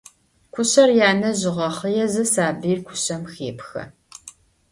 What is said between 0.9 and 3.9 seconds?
янэжъ ыгъэхъыезэ, сабыир кушъэм хепхэ.